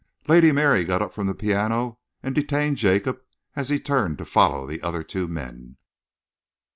[0.27, 3.21] Lady Mary got up from the piano and detained Jacob
[3.55, 5.77] as he turned to follow the other two men.